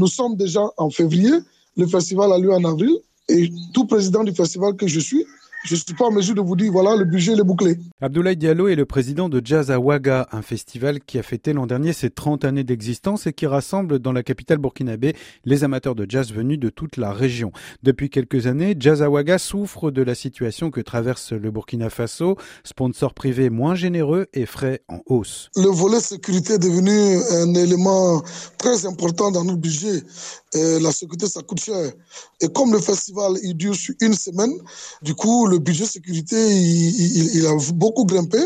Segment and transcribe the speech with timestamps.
[0.00, 1.30] Nous sommes déjà en février,
[1.76, 2.96] le festival a lieu en avril
[3.28, 5.24] et tout président du festival que je suis
[5.64, 7.78] je ne suis pas en mesure de vous dire, voilà, le budget est bouclé.
[8.02, 11.66] Abdoulaye Diallo est le président de Jazz à Ouaga, un festival qui a fêté l'an
[11.66, 15.16] dernier ses 30 années d'existence et qui rassemble dans la capitale burkinabé
[15.46, 17.50] les amateurs de jazz venus de toute la région.
[17.82, 22.36] Depuis quelques années, Jazz à Ouaga souffre de la situation que traverse le Burkina Faso,
[22.62, 25.48] sponsors privés moins généreux et frais en hausse.
[25.56, 28.22] Le volet sécurité est devenu un élément
[28.58, 30.02] très important dans notre budget.
[30.52, 31.92] la sécurité, ça coûte cher.
[32.42, 34.52] Et comme le festival, il dure sur une semaine,
[35.02, 38.38] du coup, le budget sécurité, il, a beaucoup grimpé.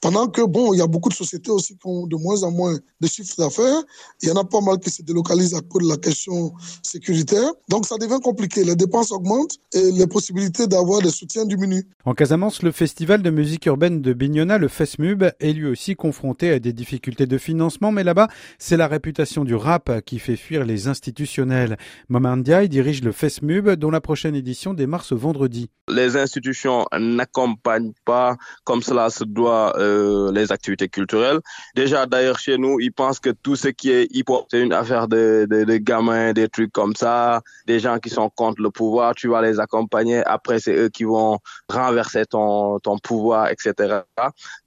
[0.00, 2.50] Pendant que, bon, il y a beaucoup de sociétés aussi qui ont de moins en
[2.50, 3.82] moins de chiffres d'affaires.
[4.22, 7.50] Il y en a pas mal qui se délocalisent à cause de la question sécuritaire.
[7.68, 8.64] Donc, ça devient compliqué.
[8.64, 11.84] Les dépenses augmentent et les possibilités d'avoir des soutiens diminuent.
[12.04, 16.50] En Casamance, le festival de musique urbaine de Bignona, le FESMUB, est lui aussi confronté
[16.50, 17.92] à des difficultés de financement.
[17.92, 21.76] Mais là-bas, c'est la réputation du rap qui fait fuir les institutionnels.
[22.08, 25.68] Maman Ndiaye dirige le FESMUB, dont la prochaine édition démarre ce vendredi.
[25.88, 26.51] Les institutions
[26.98, 31.40] n'accompagne pas comme cela se doit euh, les activités culturelles.
[31.74, 35.08] Déjà d'ailleurs chez nous, ils pensent que tout ce qui est hip-hop, c'est une affaire
[35.08, 39.14] de, de, de, gamins, des trucs comme ça, des gens qui sont contre le pouvoir,
[39.14, 44.00] tu vas les accompagner, après c'est eux qui vont renverser ton, ton pouvoir, etc.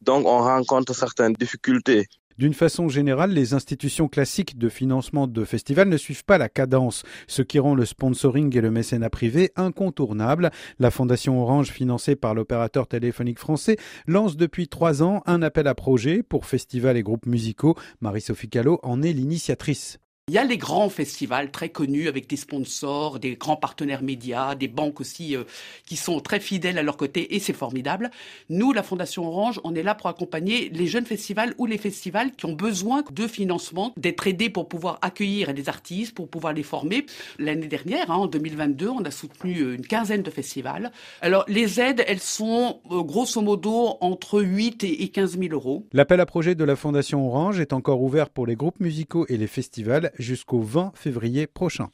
[0.01, 2.07] Donc on rencontre certaines difficultés.
[2.37, 7.03] D'une façon générale, les institutions classiques de financement de festivals ne suivent pas la cadence,
[7.27, 10.51] ce qui rend le sponsoring et le mécénat privé incontournables.
[10.77, 15.75] La Fondation Orange, financée par l'opérateur téléphonique français, lance depuis trois ans un appel à
[15.75, 17.75] projet pour festivals et groupes musicaux.
[18.01, 19.99] Marie-Sophie Callot en est l'initiatrice.
[20.27, 24.55] Il y a les grands festivals très connus avec des sponsors, des grands partenaires médias,
[24.55, 25.43] des banques aussi euh,
[25.85, 28.09] qui sont très fidèles à leur côté et c'est formidable.
[28.49, 32.31] Nous, la Fondation Orange, on est là pour accompagner les jeunes festivals ou les festivals
[32.31, 36.63] qui ont besoin de financement, d'être aidés pour pouvoir accueillir des artistes, pour pouvoir les
[36.63, 37.05] former.
[37.37, 40.91] L'année dernière, hein, en 2022, on a soutenu euh, une quinzaine de festivals.
[41.21, 45.85] Alors les aides, elles sont euh, grosso modo entre 8 et 15 000 euros.
[45.93, 49.37] L'appel à projet de la Fondation Orange est encore ouvert pour les groupes musicaux et
[49.37, 51.89] les festivals jusqu'au 20 février prochain.